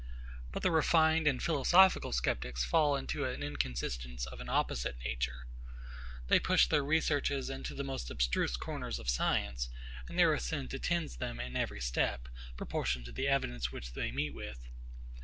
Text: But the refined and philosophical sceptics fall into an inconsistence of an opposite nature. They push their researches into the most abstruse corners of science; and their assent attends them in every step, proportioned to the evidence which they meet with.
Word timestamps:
But 0.51 0.63
the 0.63 0.71
refined 0.71 1.27
and 1.27 1.43
philosophical 1.43 2.11
sceptics 2.11 2.63
fall 2.65 2.95
into 2.95 3.23
an 3.25 3.43
inconsistence 3.43 4.25
of 4.25 4.41
an 4.41 4.49
opposite 4.49 4.97
nature. 5.05 5.45
They 6.27 6.39
push 6.39 6.65
their 6.65 6.83
researches 6.83 7.51
into 7.51 7.75
the 7.75 7.83
most 7.83 8.09
abstruse 8.09 8.57
corners 8.57 8.97
of 8.97 9.07
science; 9.11 9.69
and 10.09 10.17
their 10.17 10.33
assent 10.33 10.73
attends 10.73 11.17
them 11.17 11.39
in 11.39 11.55
every 11.55 11.81
step, 11.81 12.27
proportioned 12.57 13.05
to 13.05 13.11
the 13.11 13.27
evidence 13.27 13.71
which 13.71 13.93
they 13.93 14.11
meet 14.11 14.33
with. 14.33 14.67